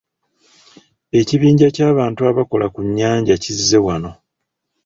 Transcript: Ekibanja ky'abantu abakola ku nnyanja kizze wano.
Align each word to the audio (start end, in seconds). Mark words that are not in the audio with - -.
Ekibanja 1.19 1.67
ky'abantu 1.75 2.21
abakola 2.29 2.65
ku 2.73 2.81
nnyanja 2.87 3.33
kizze 3.43 3.77
wano. 3.85 4.11